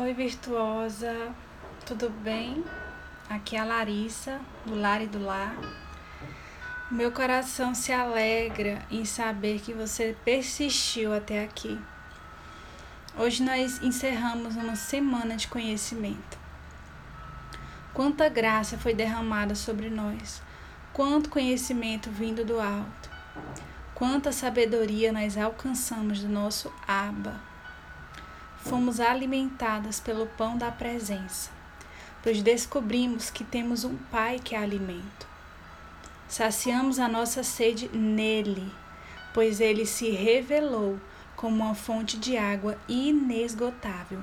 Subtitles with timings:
[0.00, 1.34] Oi, virtuosa,
[1.84, 2.64] tudo bem?
[3.28, 5.56] Aqui é a Larissa, do Lar e do Lar.
[6.88, 11.76] Meu coração se alegra em saber que você persistiu até aqui.
[13.18, 16.38] Hoje nós encerramos uma semana de conhecimento.
[17.92, 20.40] Quanta graça foi derramada sobre nós,
[20.92, 23.10] quanto conhecimento vindo do alto,
[23.96, 27.57] quanta sabedoria nós alcançamos do nosso Abba
[28.68, 31.50] fomos alimentadas pelo pão da presença,
[32.22, 35.26] pois descobrimos que temos um Pai que é alimento.
[36.28, 38.70] Saciamos a nossa sede nele,
[39.32, 41.00] pois ele se revelou
[41.34, 44.22] como uma fonte de água inesgotável,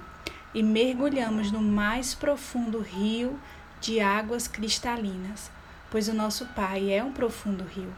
[0.54, 3.40] e mergulhamos no mais profundo rio
[3.82, 5.50] de águas cristalinas,
[5.90, 7.92] pois o nosso Pai é um profundo rio.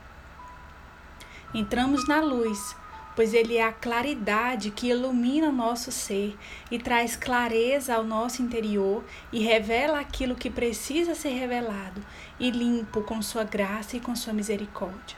[1.53, 2.73] Entramos na luz
[3.17, 6.37] pois ele é a claridade que ilumina o nosso ser
[6.69, 11.99] e traz clareza ao nosso interior e revela aquilo que precisa ser revelado
[12.39, 15.17] e limpo com sua graça e com sua misericórdia.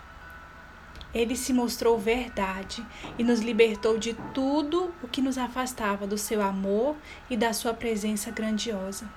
[1.14, 2.86] Ele se mostrou verdade
[3.18, 6.96] e nos libertou de tudo o que nos afastava do seu amor
[7.30, 9.10] e da sua presença grandiosa.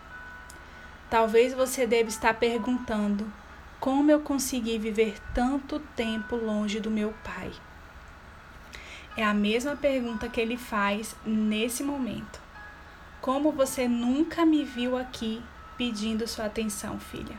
[1.08, 3.32] Talvez você deve estar perguntando:
[3.78, 7.52] como eu consegui viver tanto tempo longe do meu Pai?
[9.16, 12.40] É a mesma pergunta que ele faz nesse momento.
[13.20, 15.42] Como você nunca me viu aqui
[15.76, 17.36] pedindo sua atenção, filha?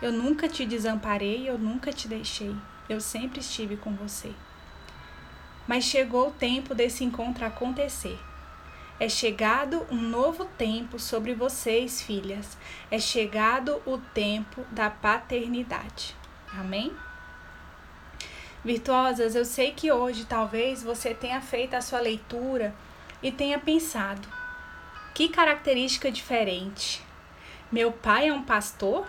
[0.00, 2.54] Eu nunca te desamparei, eu nunca te deixei.
[2.88, 4.32] Eu sempre estive com você.
[5.66, 8.18] Mas chegou o tempo desse encontro acontecer.
[9.00, 12.56] É chegado um novo tempo sobre vocês, filhas.
[12.90, 16.14] É chegado o tempo da paternidade.
[16.52, 16.92] Amém?
[18.64, 22.72] Virtuosas, eu sei que hoje talvez você tenha feito a sua leitura
[23.20, 24.28] e tenha pensado:
[25.14, 27.02] que característica diferente.
[27.72, 29.06] Meu pai é um pastor?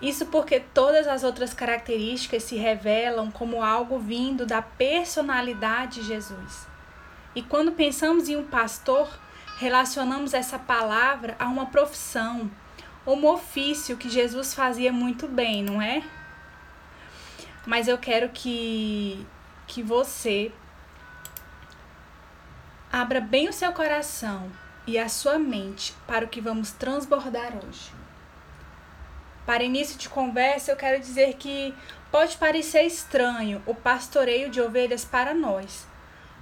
[0.00, 6.66] Isso porque todas as outras características se revelam como algo vindo da personalidade de Jesus.
[7.34, 9.08] E quando pensamos em um pastor,
[9.58, 12.50] relacionamos essa palavra a uma profissão,
[13.06, 16.02] um ofício que Jesus fazia muito bem, não é?
[17.66, 19.26] Mas eu quero que,
[19.66, 20.52] que você
[22.92, 24.50] abra bem o seu coração
[24.86, 27.92] e a sua mente para o que vamos transbordar hoje.
[29.44, 31.74] Para início de conversa, eu quero dizer que
[32.10, 35.86] pode parecer estranho o pastoreio de ovelhas para nós,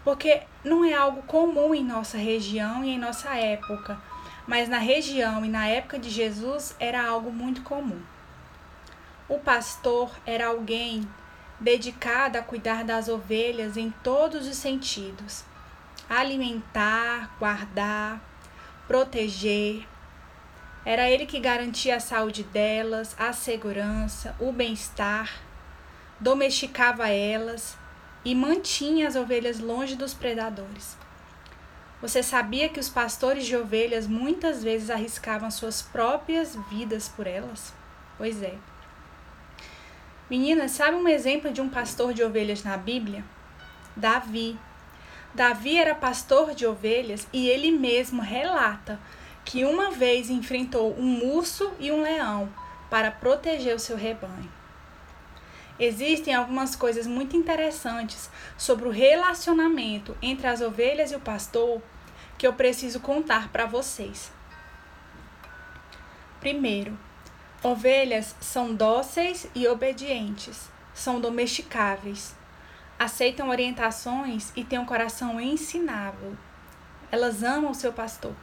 [0.05, 3.99] porque não é algo comum em nossa região e em nossa época,
[4.47, 8.01] mas na região e na época de Jesus era algo muito comum.
[9.35, 11.09] O pastor era alguém
[11.59, 15.43] dedicado a cuidar das ovelhas em todos os sentidos:
[16.09, 18.21] alimentar, guardar,
[18.87, 19.89] proteger.
[20.85, 25.29] Era ele que garantia a saúde delas, a segurança, o bem-estar,
[26.21, 27.77] domesticava elas
[28.25, 30.97] e mantinha as ovelhas longe dos predadores.
[32.01, 37.75] Você sabia que os pastores de ovelhas muitas vezes arriscavam suas próprias vidas por elas?
[38.17, 38.57] Pois é.
[40.29, 43.23] Meninas, sabe um exemplo de um pastor de ovelhas na Bíblia?
[43.95, 44.59] Davi.
[45.35, 48.99] Davi era pastor de ovelhas e ele mesmo relata
[49.45, 52.49] que uma vez enfrentou um urso e um leão
[52.89, 54.51] para proteger o seu rebanho.
[55.79, 61.83] Existem algumas coisas muito interessantes sobre o relacionamento entre as ovelhas e o pastor
[62.39, 64.33] que eu preciso contar para vocês.
[66.41, 66.97] Primeiro,
[67.65, 72.35] Ovelhas são dóceis e obedientes, são domesticáveis,
[72.99, 76.37] aceitam orientações e têm um coração ensinável.
[77.11, 78.35] Elas amam o seu pastor.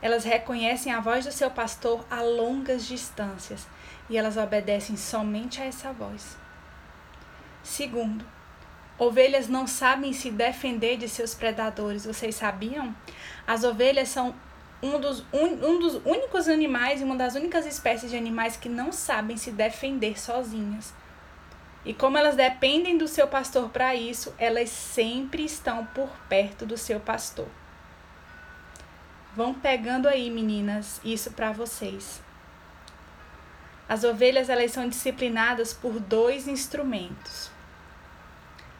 [0.00, 3.66] Elas reconhecem a voz do seu pastor a longas distâncias
[4.08, 6.38] e elas obedecem somente a essa voz.
[7.62, 8.24] Segundo,
[8.98, 12.06] ovelhas não sabem se defender de seus predadores.
[12.06, 12.96] Vocês sabiam?
[13.46, 14.34] As ovelhas são
[14.82, 18.68] um dos, un, um dos únicos animais e uma das únicas espécies de animais que
[18.68, 20.92] não sabem se defender sozinhas.
[21.84, 26.76] E como elas dependem do seu pastor para isso, elas sempre estão por perto do
[26.76, 27.48] seu pastor.
[29.34, 32.20] Vão pegando aí, meninas, isso para vocês.
[33.88, 37.50] As ovelhas elas são disciplinadas por dois instrumentos: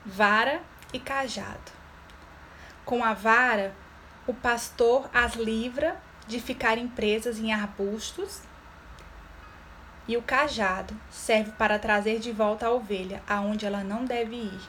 [0.04, 0.62] vara
[0.92, 1.72] e cajado.
[2.84, 3.74] Com a vara,
[4.26, 5.96] o pastor as livra
[6.26, 8.40] de ficarem presas em arbustos
[10.06, 14.60] e o cajado serve para trazer de volta a ovelha aonde ela não deve ir.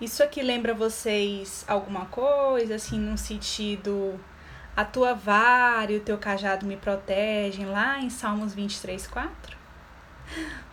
[0.00, 4.18] Isso aqui lembra vocês alguma coisa, assim, num sentido
[4.76, 9.56] a tua vara e o teu cajado me protegem, lá em Salmos 23, 4?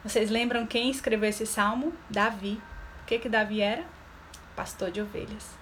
[0.03, 1.93] Vocês lembram quem escreveu esse salmo?
[2.09, 2.61] Davi.
[3.03, 3.83] O que que Davi era?
[4.55, 5.58] Pastor de ovelhas.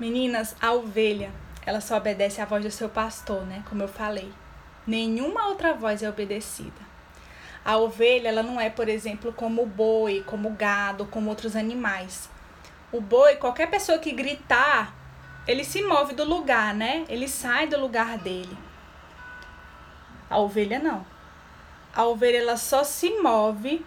[0.00, 1.30] Meninas, a ovelha,
[1.66, 3.62] ela só obedece à voz do seu pastor, né?
[3.68, 4.32] Como eu falei.
[4.86, 6.88] Nenhuma outra voz é obedecida.
[7.62, 11.54] A ovelha, ela não é, por exemplo, como o boi, como o gado, como outros
[11.54, 12.30] animais.
[12.90, 14.94] O boi, qualquer pessoa que gritar,
[15.46, 17.04] ele se move do lugar, né?
[17.06, 18.56] Ele sai do lugar dele.
[20.30, 21.04] A ovelha não.
[21.94, 23.84] A ovelha ela só se move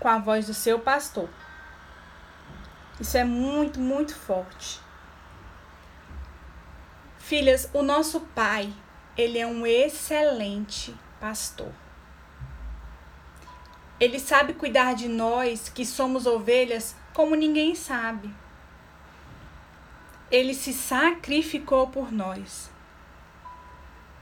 [0.00, 1.28] com a voz do seu pastor.
[3.04, 4.80] Isso é muito, muito forte.
[7.18, 8.72] Filhas, o nosso pai,
[9.14, 11.70] ele é um excelente pastor.
[14.00, 18.34] Ele sabe cuidar de nós, que somos ovelhas, como ninguém sabe.
[20.30, 22.70] Ele se sacrificou por nós.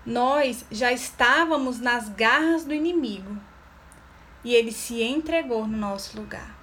[0.05, 3.39] Nós já estávamos nas garras do inimigo
[4.43, 6.62] e ele se entregou no nosso lugar.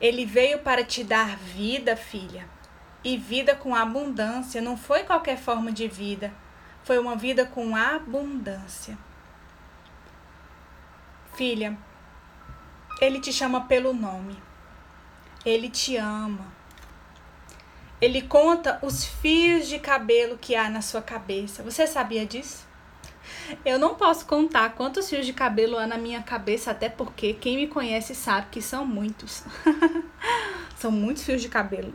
[0.00, 2.48] Ele veio para te dar vida, filha,
[3.02, 4.60] e vida com abundância.
[4.60, 6.32] Não foi qualquer forma de vida,
[6.82, 8.98] foi uma vida com abundância.
[11.34, 11.76] Filha,
[13.00, 14.36] ele te chama pelo nome.
[15.44, 16.52] Ele te ama.
[18.00, 21.62] Ele conta os fios de cabelo que há na sua cabeça.
[21.62, 22.66] Você sabia disso?
[23.64, 27.56] Eu não posso contar quantos fios de cabelo há na minha cabeça, até porque quem
[27.56, 29.44] me conhece sabe que são muitos.
[30.76, 31.94] são muitos fios de cabelo.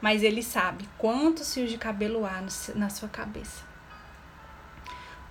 [0.00, 3.66] Mas ele sabe quantos fios de cabelo há no, na sua cabeça.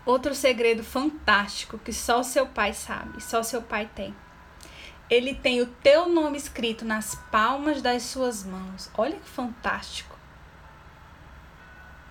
[0.06, 4.16] Outro segredo fantástico que só seu pai sabe, só seu pai tem.
[5.10, 8.90] Ele tem o teu nome escrito nas palmas das suas mãos.
[8.98, 10.18] Olha que fantástico.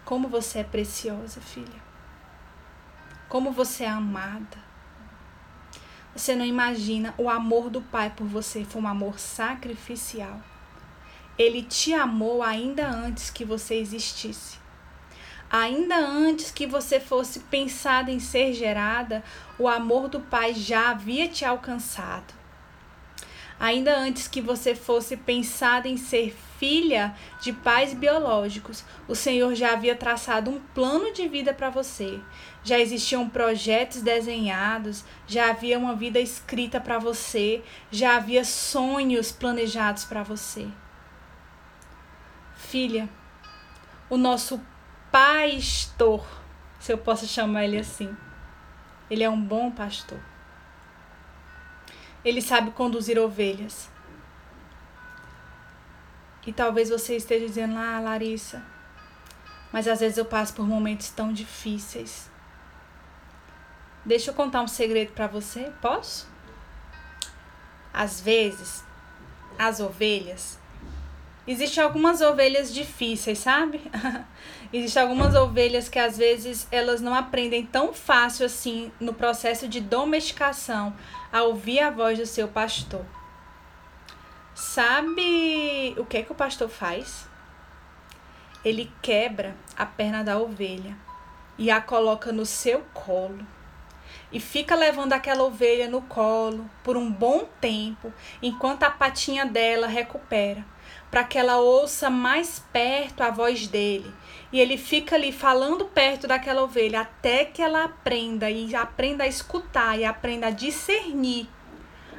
[0.04, 1.86] Como você é preciosa, filha.
[3.28, 4.66] Como você é amada.
[6.14, 10.40] Você não imagina o amor do Pai por você, foi um amor sacrificial.
[11.38, 14.58] Ele te amou ainda antes que você existisse.
[15.50, 19.22] Ainda antes que você fosse pensada em ser gerada,
[19.58, 22.34] o amor do Pai já havia te alcançado.
[23.58, 29.72] Ainda antes que você fosse pensada em ser filha de pais biológicos, o Senhor já
[29.72, 32.20] havia traçado um plano de vida para você.
[32.62, 40.04] Já existiam projetos desenhados, já havia uma vida escrita para você, já havia sonhos planejados
[40.04, 40.66] para você.
[42.54, 43.08] Filha,
[44.10, 44.60] o nosso
[45.12, 46.26] pastor,
[46.80, 48.14] se eu posso chamar ele assim,
[49.08, 50.20] ele é um bom pastor.
[52.24, 53.88] Ele sabe conduzir ovelhas.
[56.46, 58.62] E talvez você esteja dizendo, ah, Larissa,
[59.72, 62.30] mas às vezes eu passo por momentos tão difíceis.
[64.04, 66.28] Deixa eu contar um segredo para você, posso?
[67.92, 68.84] Às vezes,
[69.58, 70.58] as ovelhas
[71.48, 73.80] Existem algumas ovelhas difíceis, sabe?
[74.72, 79.80] Existem algumas ovelhas que às vezes elas não aprendem tão fácil assim no processo de
[79.80, 80.92] domesticação
[81.32, 83.04] a ouvir a voz do seu pastor.
[84.76, 87.26] Sabe o que é que o pastor faz?
[88.62, 90.94] Ele quebra a perna da ovelha
[91.56, 93.40] e a coloca no seu colo
[94.30, 99.86] e fica levando aquela ovelha no colo por um bom tempo enquanto a patinha dela
[99.86, 100.62] recupera
[101.10, 104.12] para que ela ouça mais perto a voz dele.
[104.52, 109.26] E ele fica ali falando perto daquela ovelha até que ela aprenda e aprenda a
[109.26, 111.48] escutar e aprenda a discernir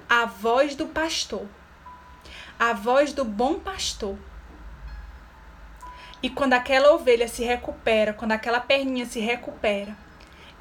[0.10, 1.46] a voz do pastor,
[2.60, 4.18] a voz do bom pastor.
[6.22, 9.96] E quando aquela ovelha se recupera, quando aquela perninha se recupera,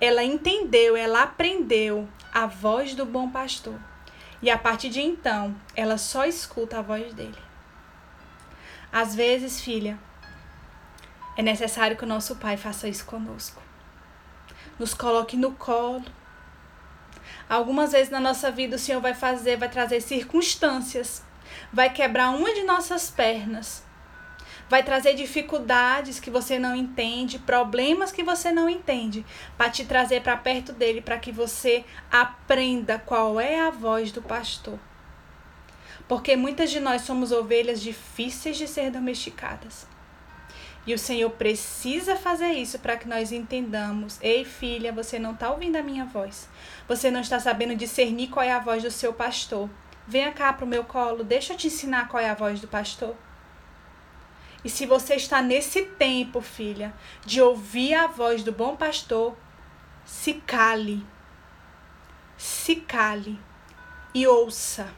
[0.01, 3.81] ela entendeu, ela aprendeu a voz do bom pastor.
[4.43, 7.39] E a partir de então, ela só escuta a voz dele.
[8.93, 9.99] Às vezes, filha,
[11.37, 13.63] é necessário que o nosso Pai faça isso conosco.
[14.79, 16.05] Nos coloque no colo.
[17.49, 21.23] Algumas vezes na nossa vida o Senhor vai fazer, vai trazer circunstâncias,
[21.73, 23.85] vai quebrar uma de nossas pernas,
[24.69, 29.25] vai trazer dificuldades que você não entende, problemas que você não entende,
[29.57, 34.23] para te trazer para perto dele, para que você aprenda qual é a voz do
[34.23, 34.79] pastor
[36.09, 39.87] porque muitas de nós somos ovelhas difíceis de ser domesticadas.
[40.87, 45.51] E o Senhor precisa fazer isso para que nós entendamos: ei, filha, você não está
[45.51, 46.49] ouvindo a minha voz.
[46.87, 49.69] Você não está sabendo discernir qual é a voz do seu pastor.
[50.07, 53.15] Venha cá pro meu colo, deixa eu te ensinar qual é a voz do pastor.
[54.65, 56.93] E se você está nesse tempo, filha,
[57.25, 59.37] de ouvir a voz do bom pastor,
[60.05, 61.07] se cale.
[62.37, 63.39] Se cale
[64.15, 64.89] e ouça.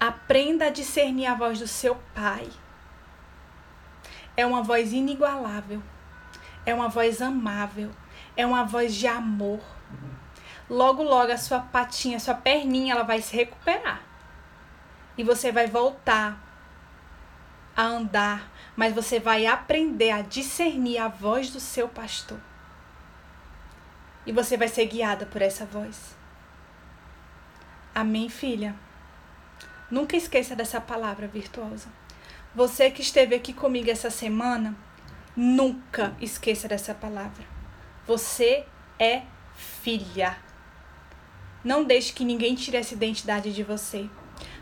[0.00, 2.48] Aprenda a discernir a voz do seu pai.
[4.36, 5.82] É uma voz inigualável.
[6.64, 7.90] É uma voz amável.
[8.36, 9.60] É uma voz de amor.
[10.68, 14.02] Logo, logo, a sua patinha, a sua perninha, ela vai se recuperar.
[15.16, 16.38] E você vai voltar
[17.74, 22.40] a andar, mas você vai aprender a discernir a voz do seu pastor.
[24.26, 26.14] E você vai ser guiada por essa voz.
[27.94, 28.74] Amém, filha?
[29.90, 31.88] Nunca esqueça dessa palavra virtuosa.
[32.54, 34.76] Você que esteve aqui comigo essa semana,
[35.34, 37.44] nunca esqueça dessa palavra.
[38.06, 38.66] Você
[38.98, 39.22] é
[39.54, 40.47] filha.
[41.64, 44.08] Não deixe que ninguém tire essa identidade de você.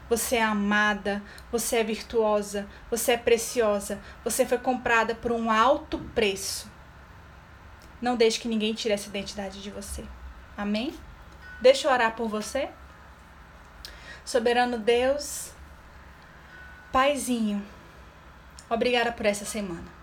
[0.08, 5.98] Você é amada, você é virtuosa, você é preciosa, você foi comprada por um alto
[6.14, 6.70] preço.
[8.00, 10.04] Não deixe que ninguém tire essa identidade de você.
[10.56, 10.94] Amém?
[11.60, 12.68] Deixa eu orar por você.
[14.24, 15.52] Soberano Deus,
[16.92, 17.64] Paizinho,
[18.68, 19.96] obrigada por essa semana.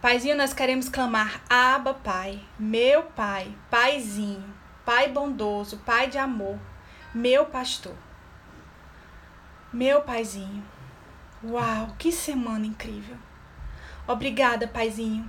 [0.00, 4.44] Paizinho, nós queremos clamar, Aba Pai, meu Pai, Paizinho,
[4.84, 6.58] Pai bondoso, Pai de amor,
[7.14, 7.94] meu pastor.
[9.72, 10.62] Meu Paizinho,
[11.42, 13.16] uau, que semana incrível.
[14.06, 15.28] Obrigada, Paizinho.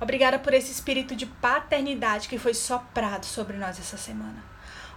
[0.00, 4.42] Obrigada por esse espírito de paternidade que foi soprado sobre nós essa semana.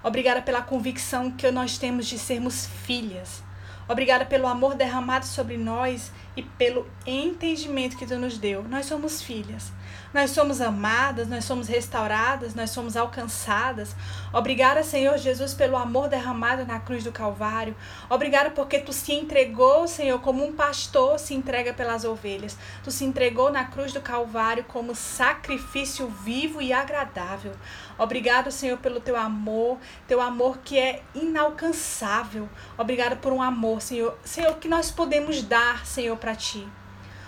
[0.04, 3.44] Obrigada pela convicção que nós temos de sermos filhas.
[3.88, 8.64] Obrigada pelo amor derramado sobre nós e pelo entendimento que tu nos deu.
[8.64, 9.72] Nós somos filhas.
[10.14, 13.96] Nós somos amadas, nós somos restauradas, nós somos alcançadas.
[14.32, 17.76] Obrigada, Senhor Jesus, pelo amor derramado na cruz do Calvário.
[18.08, 22.56] Obrigada porque tu se entregou, Senhor, como um pastor se entrega pelas ovelhas.
[22.84, 27.54] Tu se entregou na cruz do Calvário como sacrifício vivo e agradável.
[27.98, 32.48] Obrigado, Senhor, pelo teu amor, teu amor que é inalcançável.
[32.78, 34.16] Obrigado por um amor, Senhor.
[34.24, 36.66] Senhor, que nós podemos dar, Senhor, para ti.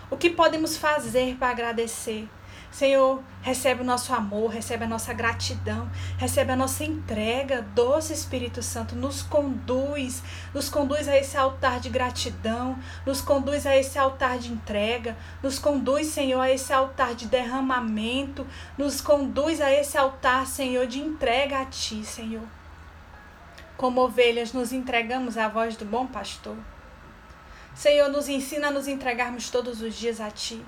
[0.09, 2.29] O que podemos fazer para agradecer?
[2.71, 8.61] Senhor, recebe o nosso amor, recebe a nossa gratidão, recebe a nossa entrega, doce Espírito
[8.63, 10.23] Santo, nos conduz,
[10.53, 15.59] nos conduz a esse altar de gratidão, nos conduz a esse altar de entrega, nos
[15.59, 18.47] conduz, Senhor, a esse altar de derramamento,
[18.77, 22.43] nos conduz a esse altar, Senhor, de entrega a Ti, Senhor.
[23.75, 26.55] Como ovelhas, nos entregamos à voz do bom pastor.
[27.75, 30.63] Senhor, nos ensina a nos entregarmos todos os dias a Ti.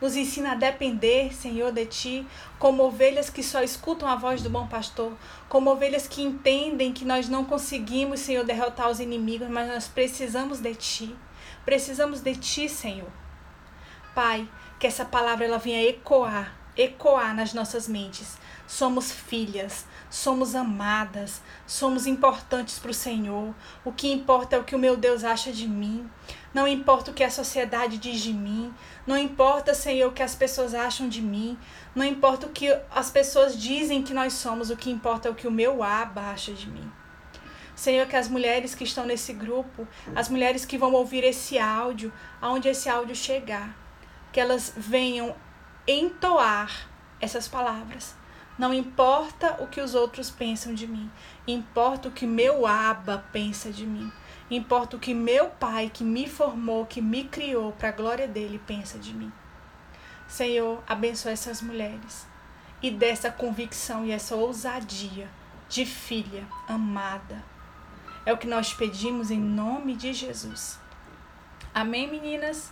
[0.00, 2.26] Nos ensina a depender, Senhor, de Ti,
[2.56, 5.12] como ovelhas que só escutam a voz do bom pastor,
[5.48, 10.60] como ovelhas que entendem que nós não conseguimos, Senhor, derrotar os inimigos, mas nós precisamos
[10.60, 11.16] de Ti.
[11.64, 13.10] Precisamos de Ti, Senhor.
[14.14, 18.38] Pai, que essa palavra ela venha ecoar, ecoar nas nossas mentes.
[18.66, 23.54] Somos filhas, somos amadas, somos importantes para o Senhor.
[23.84, 26.08] O que importa é o que o meu Deus acha de mim.
[26.54, 28.72] Não importa o que a sociedade diz de mim.
[29.06, 31.58] Não importa, Senhor, o que as pessoas acham de mim.
[31.94, 34.70] Não importa o que as pessoas dizem que nós somos.
[34.70, 36.90] O que importa é o que o meu aba acha de mim.
[37.74, 42.12] Senhor, que as mulheres que estão nesse grupo, as mulheres que vão ouvir esse áudio,
[42.40, 43.76] aonde esse áudio chegar,
[44.30, 45.34] que elas venham
[45.86, 46.88] entoar
[47.20, 48.14] essas palavras.
[48.58, 51.10] Não importa o que os outros pensam de mim,
[51.46, 54.12] importa o que meu aba pensa de mim.
[54.50, 58.60] Importa o que meu Pai, que me formou, que me criou para a glória dele,
[58.66, 59.32] pensa de mim.
[60.28, 62.26] Senhor, abençoa essas mulheres
[62.82, 65.30] e dessa convicção e essa ousadia
[65.68, 67.42] de filha amada.
[68.26, 70.78] É o que nós pedimos em nome de Jesus.
[71.74, 72.70] Amém, meninas?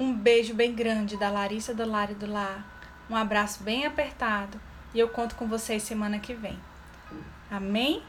[0.00, 2.64] Um beijo bem grande da Larissa do Lar do Lar.
[3.10, 4.58] Um abraço bem apertado
[4.94, 6.58] e eu conto com vocês semana que vem.
[7.50, 8.02] Amém?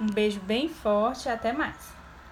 [0.00, 1.97] Um beijo bem forte e até mais.